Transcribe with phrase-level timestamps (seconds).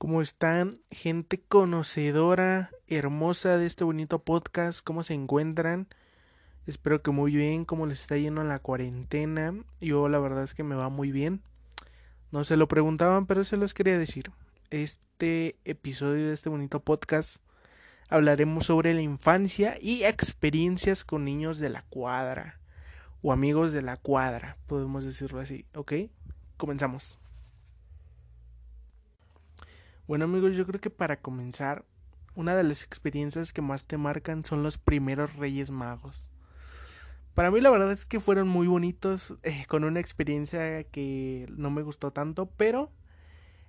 [0.00, 0.80] ¿Cómo están?
[0.90, 5.88] Gente conocedora, hermosa de este bonito podcast, ¿cómo se encuentran?
[6.66, 9.52] Espero que muy bien, ¿cómo les está yendo la cuarentena?
[9.78, 11.42] Yo la verdad es que me va muy bien.
[12.30, 14.32] No se lo preguntaban, pero se los quería decir.
[14.70, 17.42] Este episodio de este bonito podcast
[18.08, 22.58] hablaremos sobre la infancia y experiencias con niños de la cuadra
[23.20, 25.92] o amigos de la cuadra, podemos decirlo así, ¿ok?
[26.56, 27.18] Comenzamos.
[30.10, 31.84] Bueno amigos, yo creo que para comenzar,
[32.34, 36.32] una de las experiencias que más te marcan son los primeros Reyes Magos.
[37.34, 41.70] Para mí la verdad es que fueron muy bonitos, eh, con una experiencia que no
[41.70, 42.90] me gustó tanto, pero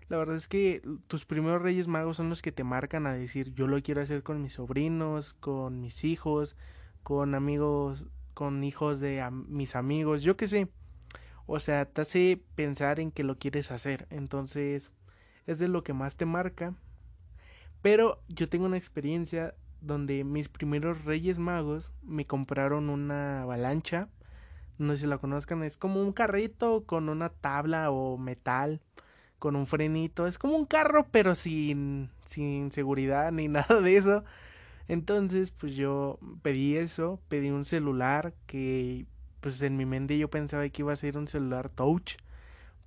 [0.09, 3.53] la verdad es que tus primeros Reyes Magos son los que te marcan a decir
[3.53, 6.55] yo lo quiero hacer con mis sobrinos, con mis hijos,
[7.03, 10.69] con amigos, con hijos de mis amigos, yo qué sé.
[11.45, 14.07] O sea, te hace pensar en que lo quieres hacer.
[14.09, 14.91] Entonces,
[15.47, 16.73] es de lo que más te marca.
[17.81, 24.09] Pero yo tengo una experiencia donde mis primeros Reyes Magos me compraron una avalancha.
[24.77, 28.81] No sé si la conozcan, es como un carrito con una tabla o metal,
[29.39, 30.27] con un frenito.
[30.27, 34.23] Es como un carro, pero sin, sin seguridad ni nada de eso.
[34.87, 39.05] Entonces, pues yo pedí eso, pedí un celular que,
[39.39, 42.17] pues en mi mente yo pensaba que iba a ser un celular touch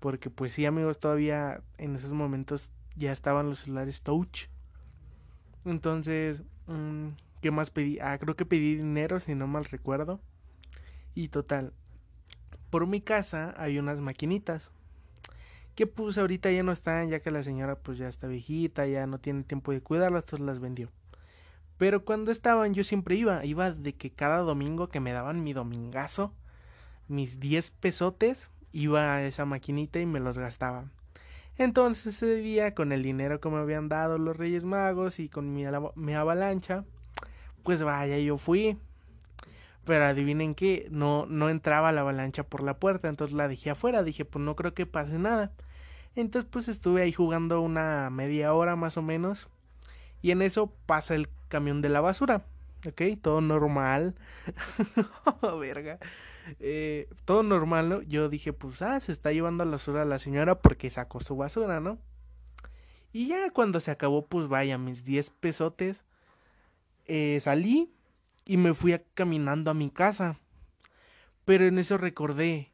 [0.05, 4.49] porque pues sí amigos, todavía en esos momentos ya estaban los celulares touch.
[5.65, 7.09] Entonces, mm,
[7.41, 7.99] ¿qué más pedí?
[8.01, 10.21] Ah, creo que pedí dinero, si no mal recuerdo.
[11.15, 11.73] Y total,
[12.69, 14.73] por mi casa hay unas maquinitas.
[15.75, 19.07] Que pues ahorita ya no están, ya que la señora pues ya está viejita, ya
[19.07, 20.91] no tiene tiempo de cuidarlas, entonces las vendió.
[21.79, 25.55] Pero cuando estaban yo siempre iba, iba de que cada domingo que me daban mi
[25.55, 26.35] domingazo,
[27.09, 30.85] mis 10 pesotes, iba a esa maquinita y me los gastaba.
[31.57, 35.55] Entonces ese día, con el dinero que me habían dado los Reyes Magos y con
[35.55, 35.65] mi,
[36.15, 36.85] avalancha,
[37.63, 38.77] pues vaya, yo fui.
[39.85, 44.03] Pero adivinen que no, no entraba la avalancha por la puerta, entonces la dejé afuera,
[44.03, 45.53] dije, pues no creo que pase nada.
[46.17, 49.47] Entonces pues estuve ahí jugando una media hora más o menos.
[50.21, 52.45] Y en eso pasa el camión de la basura.
[52.87, 53.03] ¿Ok?
[53.23, 54.15] Todo normal.
[55.61, 55.99] verga.
[56.61, 58.03] Eh, todo normal, ¿no?
[58.03, 61.81] Yo dije, pues, ah, se está llevando la basura la señora porque sacó su basura,
[61.81, 61.99] ¿no?
[63.13, 66.05] Y ya cuando se acabó, pues vaya, mis 10 pesotes,
[67.07, 67.93] eh, salí
[68.45, 70.39] y me fui caminando a mi casa.
[71.45, 72.73] Pero en eso recordé,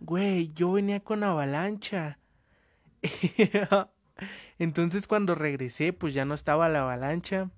[0.00, 2.18] güey, yo venía con avalancha.
[4.58, 7.50] Entonces cuando regresé, pues ya no estaba la avalancha.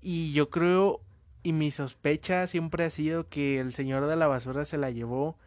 [0.00, 1.00] Y yo creo,
[1.48, 5.38] y mi sospecha siempre ha sido que el señor de la basura se la llevó,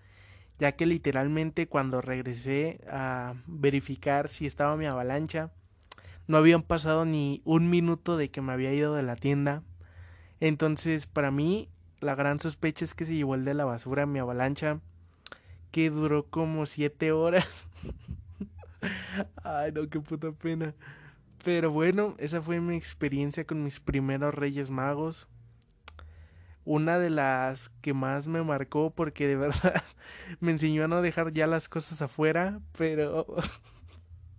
[0.57, 5.51] ya que literalmente cuando regresé a verificar si estaba mi avalancha,
[6.25, 9.61] no habían pasado ni un minuto de que me había ido de la tienda.
[10.39, 11.69] Entonces, para mí,
[11.99, 14.79] la gran sospecha es que se llevó el de la basura mi avalancha,
[15.69, 17.67] que duró como siete horas.
[19.43, 20.73] Ay, no, qué puta pena.
[21.43, 25.27] Pero bueno, esa fue mi experiencia con mis primeros Reyes Magos
[26.65, 29.83] una de las que más me marcó porque de verdad
[30.39, 33.25] me enseñó a no dejar ya las cosas afuera, pero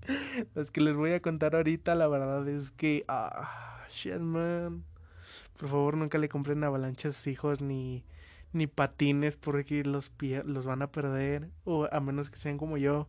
[0.55, 4.85] las que les voy a contar ahorita la verdad es que ah shit man.
[5.59, 8.05] Por favor, nunca le compren avalanchas a sus hijos ni
[8.53, 10.11] ni patines porque los
[10.45, 13.09] los van a perder o a menos que sean como yo.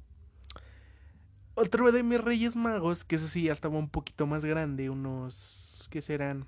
[1.56, 5.88] Otro de mis Reyes Magos, que eso sí ya estaba un poquito más grande, unos
[5.92, 6.48] que serán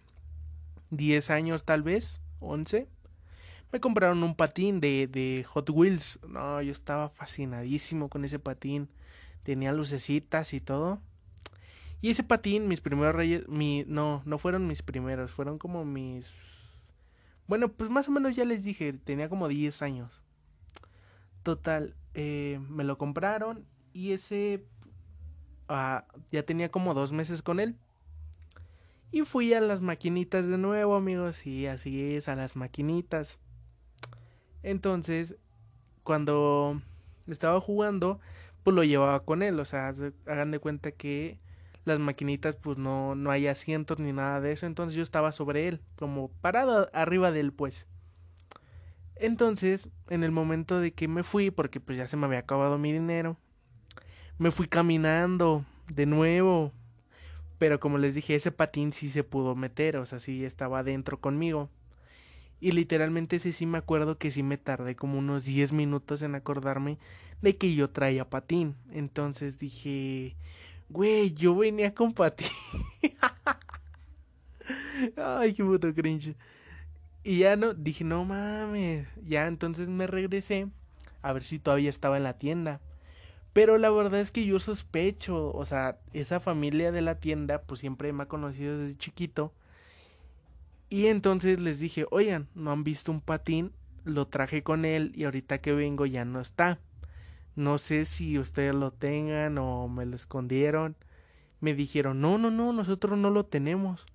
[0.90, 2.88] 10 años tal vez 11,
[3.72, 6.19] me compraron un patín de, de Hot Wheels.
[6.28, 8.90] No, yo estaba fascinadísimo con ese patín.
[9.44, 11.01] Tenía lucecitas y todo.
[12.01, 16.31] Y ese patín, mis primeros reyes, mi, no, no fueron mis primeros, fueron como mis...
[17.47, 20.22] Bueno, pues más o menos ya les dije, tenía como 10 años.
[21.44, 24.63] Total, eh, me lo compraron y ese...
[25.68, 27.75] Ah, ya tenía como dos meses con él.
[29.15, 31.47] Y fui a las maquinitas de nuevo, amigos.
[31.47, 33.39] Y así es, a las maquinitas.
[34.62, 35.38] Entonces,
[36.03, 36.81] cuando
[37.25, 38.19] estaba jugando,
[38.63, 39.57] pues lo llevaba con él.
[39.62, 39.95] O sea,
[40.25, 41.39] hagan de cuenta que
[41.85, 44.65] las maquinitas, pues no, no hay asientos ni nada de eso.
[44.65, 47.88] Entonces yo estaba sobre él, como parado arriba de él, pues.
[49.15, 52.77] Entonces, en el momento de que me fui, porque pues ya se me había acabado
[52.77, 53.38] mi dinero,
[54.39, 56.73] me fui caminando de nuevo
[57.57, 61.19] pero como les dije, ese patín sí se pudo meter, o sea, sí estaba adentro
[61.19, 61.69] conmigo.
[62.60, 66.36] Y literalmente ese sí me acuerdo que sí me tardé como unos 10 minutos en
[66.36, 66.98] acordarme
[67.42, 68.75] de que yo traía patín.
[68.92, 70.36] Entonces dije,
[70.90, 72.48] Güey, yo venía con patín.
[75.18, 76.36] Ay, qué puto cringe.
[77.24, 79.08] Y ya no, dije, no mames.
[79.25, 80.68] Ya entonces me regresé
[81.24, 82.81] a ver si todavía estaba en la tienda.
[83.56, 87.80] Pero la verdad es que yo sospecho, o sea, esa familia de la tienda, pues
[87.80, 89.54] siempre me ha conocido desde chiquito.
[90.90, 93.72] Y entonces les dije, oigan, ¿no han visto un patín?
[94.04, 96.80] Lo traje con él y ahorita que vengo ya no está.
[97.56, 100.98] No sé si ustedes lo tengan o me lo escondieron.
[101.62, 104.06] Me dijeron, no, no, no, nosotros no lo tenemos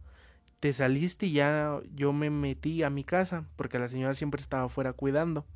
[0.60, 4.64] te saliste y ya yo me metí a mi casa porque la señora siempre estaba
[4.64, 5.46] afuera cuidando.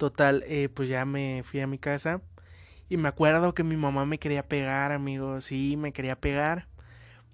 [0.00, 2.22] Total, eh, pues ya me fui a mi casa
[2.88, 6.68] y me acuerdo que mi mamá me quería pegar, amigos, sí, me quería pegar.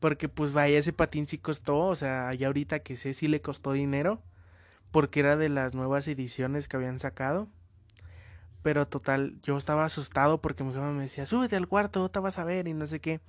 [0.00, 3.40] Porque pues vaya, ese patín sí costó, o sea, ya ahorita que sé sí le
[3.40, 4.20] costó dinero,
[4.90, 7.48] porque era de las nuevas ediciones que habían sacado.
[8.62, 12.38] Pero total, yo estaba asustado porque mi mamá me decía, súbete al cuarto, te vas
[12.38, 13.20] a ver y no sé qué.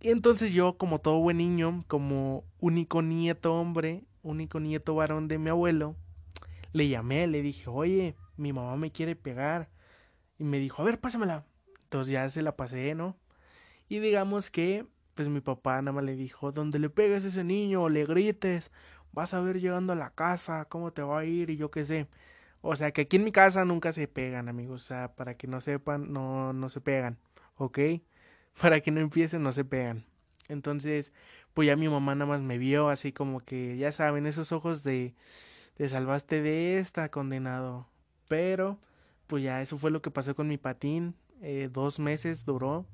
[0.00, 5.38] Y entonces yo, como todo buen niño, como único nieto hombre, único nieto varón de
[5.38, 5.96] mi abuelo,
[6.72, 9.70] le llamé, le dije, oye, mi mamá me quiere pegar.
[10.38, 11.44] Y me dijo, a ver, pásamela.
[11.84, 13.16] Entonces ya se la pasé, ¿no?
[13.88, 17.44] Y digamos que, pues mi papá nada más le dijo, donde le pegues a ese
[17.44, 18.70] niño o le grites,
[19.12, 21.84] vas a ver llegando a la casa, cómo te va a ir y yo qué
[21.84, 22.08] sé.
[22.62, 24.84] O sea, que aquí en mi casa nunca se pegan, amigos.
[24.84, 27.18] O sea, para que no sepan, no, no se pegan,
[27.56, 27.78] ¿ok?
[28.60, 30.04] para que no empiecen, no se pegan.
[30.48, 31.12] Entonces,
[31.54, 34.82] pues ya mi mamá nada más me vio así como que, ya saben, esos ojos
[34.84, 35.14] de,
[35.80, 37.88] te salvaste de esta, condenado.
[38.28, 38.78] Pero,
[39.26, 41.14] pues ya eso fue lo que pasó con mi patín.
[41.40, 42.84] Eh, dos meses duró,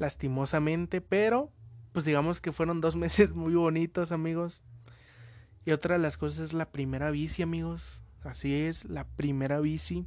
[0.00, 1.52] lastimosamente, pero,
[1.92, 4.64] pues digamos que fueron dos meses muy bonitos, amigos.
[5.64, 8.02] Y otra de las cosas es la primera bici, amigos.
[8.24, 10.04] Así es, la primera bici.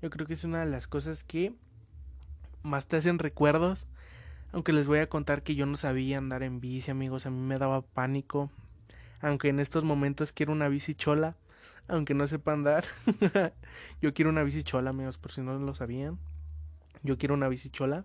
[0.00, 1.56] Yo creo que es una de las cosas que
[2.62, 3.88] más te hacen recuerdos.
[4.52, 7.40] Aunque les voy a contar que yo no sabía andar en bici, amigos, a mí
[7.40, 8.52] me daba pánico.
[9.20, 11.36] Aunque en estos momentos quiero una bici chola,
[11.88, 12.84] aunque no sepa andar.
[14.00, 16.18] yo quiero una bici chola, amigos, por si no lo sabían.
[17.02, 18.04] Yo quiero una bici chola.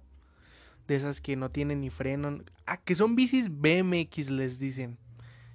[0.87, 2.43] De esas que no tienen ni freno.
[2.65, 4.97] Ah, que son bicis BMX, les dicen.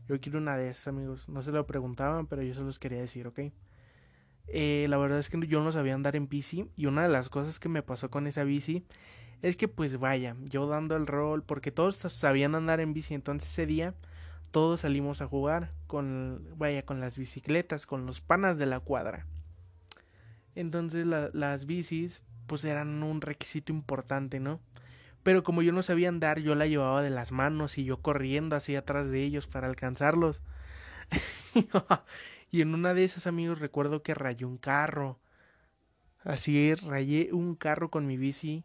[0.09, 1.29] Yo quiero una de esas, amigos.
[1.29, 3.41] No se lo preguntaban, pero yo se los quería decir, ¿ok?
[4.49, 7.29] Eh, la verdad es que yo no sabía andar en bici y una de las
[7.29, 8.83] cosas que me pasó con esa bici
[9.43, 13.51] es que pues vaya, yo dando el rol porque todos sabían andar en bici, entonces
[13.51, 13.95] ese día
[14.51, 19.27] todos salimos a jugar con vaya con las bicicletas, con los panas de la cuadra.
[20.55, 24.61] Entonces las bicis pues eran un requisito importante, ¿no?
[25.23, 28.57] Pero como yo no sabía andar, yo la llevaba de las manos y yo corriendo
[28.57, 30.41] hacia atrás de ellos para alcanzarlos.
[32.51, 35.19] Y en una de esas, amigos, recuerdo que rayé un carro.
[36.21, 38.65] Así es, rayé un carro con mi bici.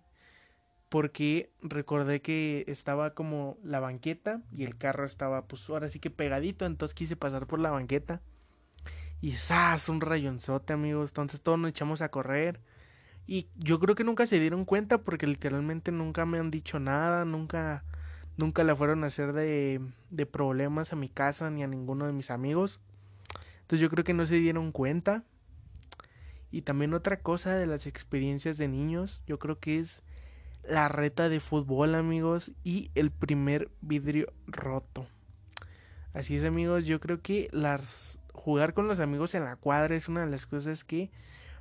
[0.94, 6.12] Porque recordé que estaba como la banqueta y el carro estaba, pues ahora sí que
[6.12, 6.68] pegadito.
[6.68, 8.22] Entonces quise pasar por la banqueta.
[9.20, 9.90] Y ¡zas!
[9.90, 11.10] Un rayonzote, amigos.
[11.10, 12.60] Entonces todos nos echamos a correr.
[13.26, 17.26] Y yo creo que nunca se dieron cuenta porque literalmente nunca me han dicho nada.
[17.26, 17.84] Nunca,
[18.38, 19.82] nunca la fueron a hacer de,
[20.12, 22.80] de problemas a mi casa ni a ninguno de mis amigos.
[23.62, 25.24] Entonces yo creo que no se dieron cuenta.
[26.52, 30.04] Y también otra cosa de las experiencias de niños, yo creo que es
[30.68, 35.08] la reta de fútbol, amigos, y el primer vidrio roto.
[36.14, 37.50] Así es, amigos, yo creo que
[38.34, 41.12] jugar con los amigos en la cuadra es una de las cosas que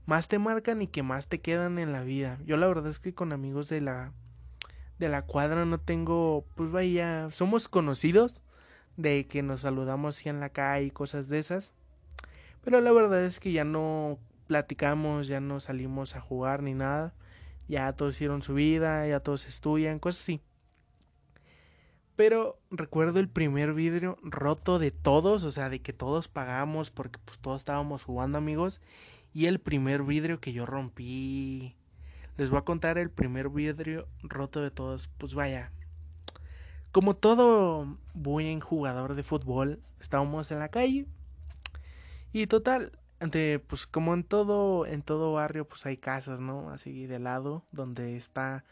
[0.05, 2.39] más te marcan y que más te quedan en la vida.
[2.45, 4.13] Yo la verdad es que con amigos de la
[4.99, 8.41] de la cuadra no tengo, pues vaya, somos conocidos
[8.97, 11.73] de que nos saludamos así en la calle y cosas de esas.
[12.63, 17.15] Pero la verdad es que ya no platicamos, ya no salimos a jugar ni nada.
[17.73, 20.43] Ya todos hicieron su vida, ya todos estudian, cosas así.
[22.17, 27.19] Pero recuerdo el primer vidrio roto de todos, o sea, de que todos pagamos porque
[27.25, 28.83] pues todos estábamos jugando amigos.
[29.33, 31.75] Y el primer vidrio que yo rompí.
[32.37, 35.09] Les voy a contar el primer vidrio roto de todos.
[35.17, 35.73] Pues vaya.
[36.91, 41.07] Como todo buen jugador de fútbol, estábamos en la calle
[42.35, 42.93] y total,
[43.67, 46.71] pues como en todo, en todo barrio, pues hay casas, ¿no?
[46.71, 48.65] Así de lado, donde está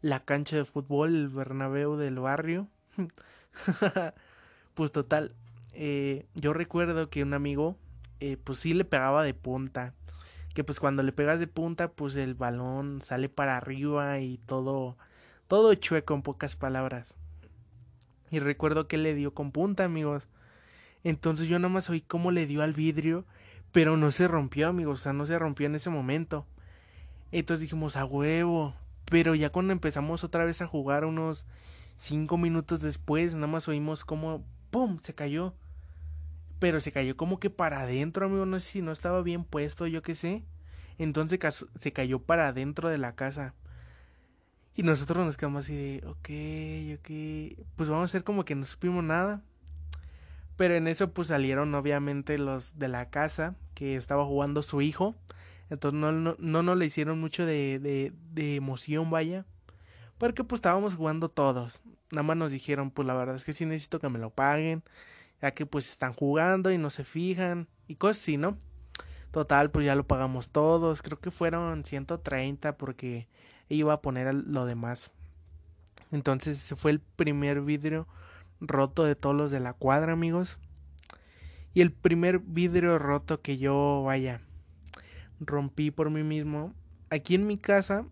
[0.00, 2.68] la cancha de fútbol, el Bernabéu del barrio.
[4.74, 5.34] pues total,
[5.74, 7.76] eh, yo recuerdo que un amigo,
[8.20, 9.94] eh, pues sí le pegaba de punta.
[10.54, 14.96] Que pues cuando le pegas de punta, pues el balón sale para arriba y todo,
[15.46, 17.14] todo chueco en pocas palabras.
[18.30, 20.28] Y recuerdo que le dio con punta, amigos.
[21.04, 23.24] Entonces yo nada más oí cómo le dio al vidrio,
[23.72, 26.46] pero no se rompió, amigos, o sea, no se rompió en ese momento.
[27.32, 28.74] Entonces dijimos, a huevo,
[29.10, 31.46] Pero ya cuando empezamos otra vez a jugar unos
[31.98, 34.98] cinco minutos después, nada más oímos como ¡pum!
[35.02, 35.54] se cayó.
[36.58, 38.44] Pero se cayó como que para adentro, amigo.
[38.46, 40.44] No sé si no estaba bien puesto, yo qué sé.
[40.98, 41.38] Entonces
[41.80, 43.54] se cayó para adentro de la casa.
[44.74, 47.66] Y nosotros nos quedamos así de, ok, ok.
[47.76, 49.42] Pues vamos a hacer como que no supimos nada.
[50.58, 55.14] Pero en eso pues salieron obviamente los de la casa que estaba jugando su hijo.
[55.70, 59.46] Entonces no, no, no nos le hicieron mucho de, de, de emoción, vaya.
[60.18, 61.80] Porque pues estábamos jugando todos.
[62.10, 64.82] Nada más nos dijeron, pues la verdad es que sí necesito que me lo paguen.
[65.40, 67.68] Ya que pues están jugando y no se fijan.
[67.86, 68.58] Y cosas así, ¿no?
[69.30, 71.02] Total, pues ya lo pagamos todos.
[71.02, 73.28] Creo que fueron 130 porque
[73.68, 75.12] iba a poner lo demás.
[76.10, 78.08] Entonces ese fue el primer vidrio
[78.60, 80.58] roto de todos los de la cuadra, amigos.
[81.74, 84.40] Y el primer vidrio roto que yo, vaya,
[85.40, 86.74] rompí por mí mismo.
[87.10, 88.06] Aquí en mi casa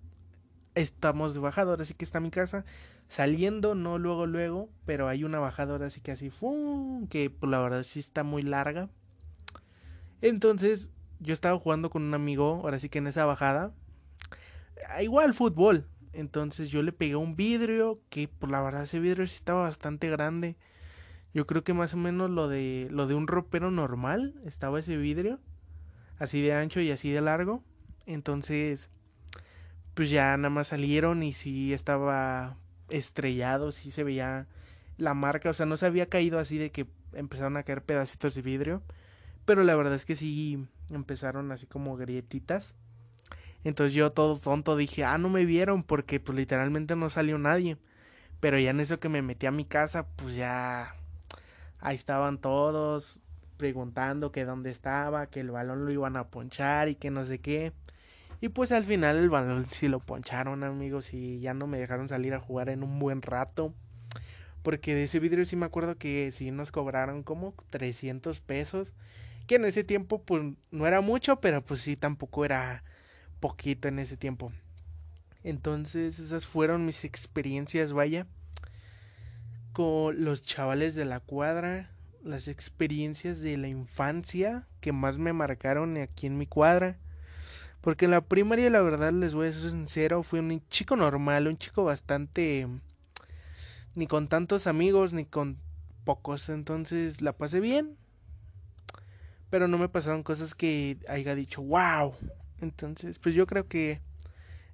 [0.75, 2.65] estamos de bajador, así que está mi casa
[3.09, 7.07] saliendo, no luego, luego, pero hay una bajadora así que así, ¡fum!
[7.09, 8.89] que pues, la verdad sí está muy larga.
[10.23, 13.73] Entonces, yo estaba jugando con un amigo, ahora sí que en esa bajada,
[15.01, 15.87] igual fútbol.
[16.17, 19.63] Entonces yo le pegué un vidrio, que por pues, la verdad ese vidrio sí estaba
[19.63, 20.57] bastante grande.
[21.35, 24.97] Yo creo que más o menos lo de lo de un ropero normal estaba ese
[24.97, 25.39] vidrio,
[26.19, 27.63] así de ancho y así de largo.
[28.07, 28.89] Entonces,
[29.93, 32.57] pues ya nada más salieron y sí estaba
[32.89, 34.47] estrellado, sí se veía
[34.97, 38.35] la marca, o sea, no se había caído así de que empezaron a caer pedacitos
[38.35, 38.83] de vidrio,
[39.45, 42.75] pero la verdad es que sí empezaron así como grietitas.
[43.67, 47.77] Entonces yo todo tonto dije, ah, no me vieron porque pues literalmente no salió nadie.
[48.39, 50.95] Pero ya en eso que me metí a mi casa, pues ya
[51.81, 53.19] ahí estaban todos
[53.57, 57.41] preguntando que dónde estaba, que el balón lo iban a ponchar y que no sé
[57.41, 57.73] qué.
[58.41, 62.07] Y pues al final el balón sí lo poncharon, amigos, y ya no me dejaron
[62.07, 63.75] salir a jugar en un buen rato.
[64.63, 68.93] Porque de ese vidrio sí me acuerdo que sí nos cobraron como 300 pesos.
[69.49, 72.85] Que en ese tiempo pues no era mucho, pero pues sí tampoco era
[73.41, 74.53] poquito en ese tiempo.
[75.43, 78.27] Entonces esas fueron mis experiencias, vaya.
[79.73, 81.91] Con los chavales de la cuadra.
[82.23, 86.99] Las experiencias de la infancia que más me marcaron aquí en mi cuadra
[87.87, 91.47] porque en la primaria, la verdad, les voy a ser sincero, fui un chico normal,
[91.47, 92.67] un chico bastante...
[93.95, 95.59] Ni con tantos amigos, ni con
[96.03, 96.49] pocos.
[96.49, 97.97] Entonces la pasé bien.
[99.51, 102.17] Pero no me pasaron cosas que haya dicho, wow.
[102.61, 104.01] Entonces, pues yo creo que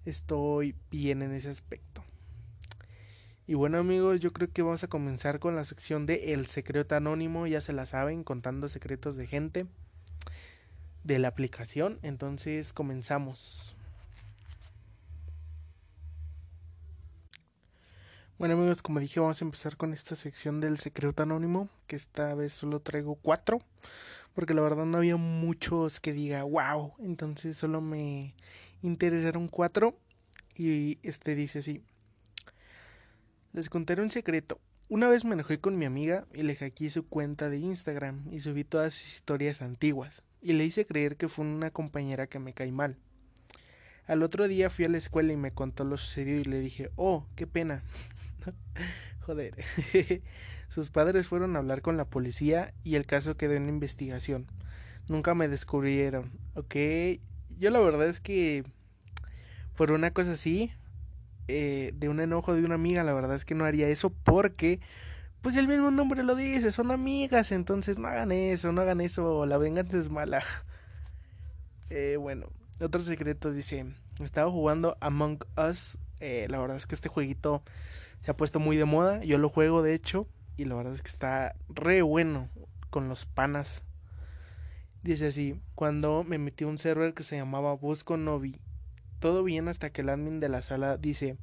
[0.04, 2.04] estoy bien en ese aspecto.
[3.46, 6.94] Y bueno amigos, yo creo que vamos a comenzar con la sección de El secreto
[6.94, 9.66] anónimo, ya se la saben, contando secretos de gente
[11.04, 11.98] de la aplicación.
[12.02, 13.74] Entonces comenzamos.
[18.38, 22.34] Bueno amigos, como dije, vamos a empezar con esta sección del secreto anónimo, que esta
[22.34, 23.60] vez solo traigo cuatro,
[24.34, 28.34] porque la verdad no había muchos que diga wow, entonces solo me
[28.82, 29.96] interesaron cuatro
[30.56, 31.82] y este dice así.
[33.52, 34.60] Les contaré un secreto.
[34.88, 38.40] Una vez me enojé con mi amiga y le hackeé su cuenta de Instagram y
[38.40, 42.52] subí todas sus historias antiguas y le hice creer que fue una compañera que me
[42.52, 42.96] cae mal.
[44.06, 46.90] Al otro día fui a la escuela y me contó lo sucedido y le dije,
[46.96, 47.82] oh, qué pena.
[49.20, 49.54] Joder.
[50.72, 54.46] Sus padres fueron a hablar con la policía y el caso quedó en investigación.
[55.06, 56.30] Nunca me descubrieron.
[56.54, 56.76] Ok.
[57.58, 58.64] Yo la verdad es que
[59.76, 60.72] por una cosa así,
[61.46, 64.80] eh, de un enojo de una amiga, la verdad es que no haría eso porque
[65.42, 69.44] pues el mismo nombre lo dice, son amigas, entonces no hagan eso, no hagan eso,
[69.44, 70.42] la venganza es mala.
[71.94, 72.46] Eh, bueno,
[72.80, 73.84] otro secreto dice,
[74.24, 77.62] estaba jugando Among Us, eh, la verdad es que este jueguito
[78.22, 80.26] se ha puesto muy de moda, yo lo juego de hecho,
[80.56, 82.48] y la verdad es que está re bueno
[82.90, 83.82] con los panas.
[85.02, 88.60] Dice así, cuando me metí un server que se llamaba Busco Novi,
[89.18, 91.36] todo bien hasta que el admin de la sala dice,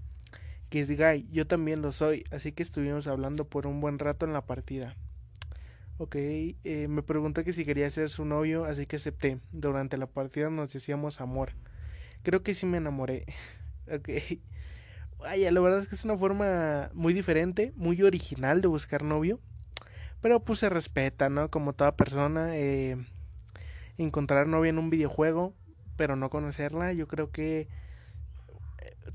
[0.69, 4.25] que es gay, yo también lo soy, así que estuvimos hablando por un buen rato
[4.25, 4.95] en la partida.
[5.97, 9.39] Ok, eh, me preguntó que si quería ser su novio, así que acepté.
[9.51, 11.51] Durante la partida nos decíamos amor.
[12.23, 13.25] Creo que sí me enamoré.
[13.91, 14.09] ok.
[15.19, 19.39] Vaya, la verdad es que es una forma muy diferente, muy original de buscar novio.
[20.21, 21.49] Pero pues se respeta, ¿no?
[21.49, 22.97] Como toda persona, eh,
[23.97, 25.53] encontrar novia en un videojuego,
[25.95, 27.67] pero no conocerla, yo creo que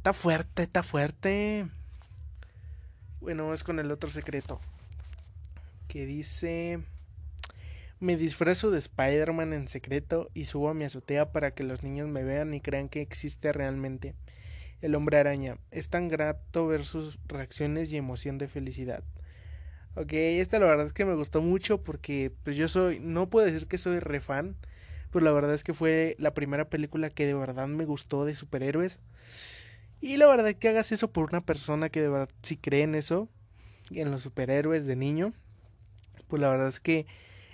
[0.04, 1.66] Está fuerte, está fuerte.
[3.20, 4.60] Bueno, vamos con el otro secreto.
[5.88, 6.80] Que dice...
[8.00, 12.08] Me disfrazo de Spider-Man en secreto y subo a mi azotea para que los niños
[12.08, 14.14] me vean y crean que existe realmente.
[14.84, 15.56] El hombre araña.
[15.70, 19.02] Es tan grato ver sus reacciones y emoción de felicidad.
[19.94, 23.46] Ok, esta la verdad es que me gustó mucho porque pues yo soy, no puedo
[23.46, 24.56] decir que soy re fan,
[25.10, 28.34] pero la verdad es que fue la primera película que de verdad me gustó de
[28.34, 29.00] superhéroes.
[30.02, 32.94] Y la verdad que hagas eso por una persona que de verdad si cree en
[32.94, 33.30] eso,
[33.90, 35.32] en los superhéroes de niño,
[36.28, 37.06] pues la verdad es que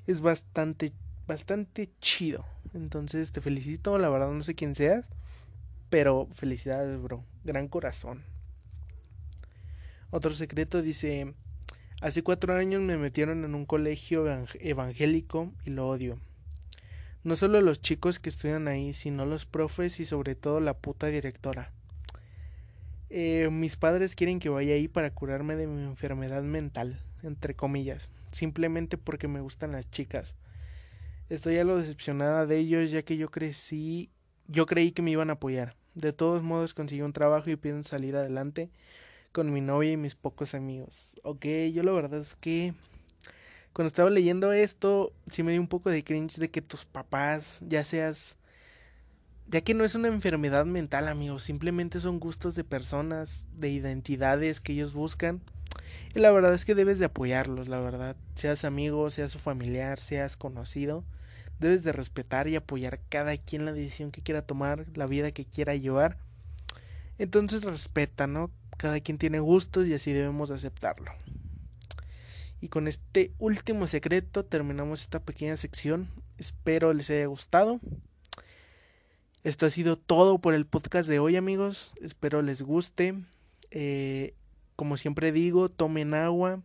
[0.09, 0.93] es bastante,
[1.29, 2.45] bastante chido.
[2.75, 5.05] Entonces te felicito, la verdad no sé quién seas,
[5.91, 7.25] pero felicidades, bro.
[7.45, 8.23] Gran corazón.
[10.11, 11.35] Otro secreto dice,
[12.01, 14.25] hace cuatro años me metieron en un colegio
[14.59, 16.19] evangélico y lo odio.
[17.23, 21.09] No solo los chicos que estudian ahí, sino los profes y sobre todo la puta
[21.09, 21.73] directora.
[23.11, 28.09] Eh, mis padres quieren que vaya ahí para curarme de mi enfermedad mental, entre comillas,
[28.31, 30.37] simplemente porque me gustan las chicas.
[31.29, 34.11] Estoy algo decepcionada de ellos ya que yo crecí,
[34.47, 35.77] yo creí que me iban a apoyar.
[36.01, 38.71] De todos modos conseguí un trabajo y pienso salir adelante
[39.33, 41.21] con mi novia y mis pocos amigos.
[41.23, 42.75] Ok, yo la verdad es que
[43.73, 47.61] cuando estaba leyendo esto, sí me dio un poco de cringe de que tus papás,
[47.67, 48.37] ya seas
[49.51, 54.61] ya que no es una enfermedad mental, amigos, simplemente son gustos de personas, de identidades
[54.61, 55.41] que ellos buscan.
[56.15, 58.15] Y la verdad es que debes de apoyarlos, la verdad.
[58.37, 61.03] Seas amigo, seas su familiar, seas conocido,
[61.61, 65.45] debes de respetar y apoyar cada quien la decisión que quiera tomar, la vida que
[65.45, 66.19] quiera llevar.
[67.19, 68.51] Entonces respeta, ¿no?
[68.79, 71.13] Cada quien tiene gustos y así debemos aceptarlo.
[72.63, 76.09] Y con este último secreto terminamos esta pequeña sección.
[76.39, 77.81] Espero les haya gustado.
[79.45, 81.93] Esto ha sido todo por el podcast de hoy amigos.
[82.03, 83.15] Espero les guste.
[83.71, 84.35] Eh,
[84.77, 86.63] como siempre digo, tomen agua,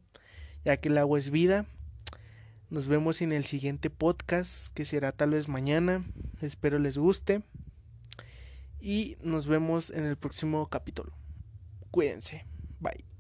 [0.64, 1.66] ya que el agua es vida.
[2.70, 6.04] Nos vemos en el siguiente podcast, que será tal vez mañana.
[6.42, 7.44] Espero les guste.
[8.82, 11.14] Y nos vemos en el próximo capítulo.
[11.92, 12.46] Cuídense.
[12.80, 13.15] Bye.